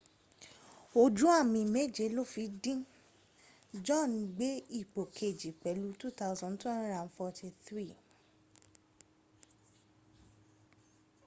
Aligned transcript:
ojú 1.01 1.25
àmì 1.39 1.61
méje 1.73 2.05
ló 2.15 2.23
fi 2.33 2.43
dín 2.63 2.79
john 3.85 4.11
gbé 4.35 4.49
ipò 4.79 5.01
kejì 5.15 5.49
pẹ̀lú 5.61 5.87
2,243 5.99 7.85